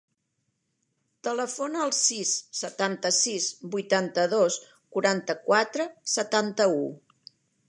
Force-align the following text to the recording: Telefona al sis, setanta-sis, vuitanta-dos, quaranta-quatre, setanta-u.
Telefona 1.27 1.83
al 1.87 1.93
sis, 1.97 2.31
setanta-sis, 2.61 3.51
vuitanta-dos, 3.77 4.59
quaranta-quatre, 4.97 5.91
setanta-u. 6.17 6.87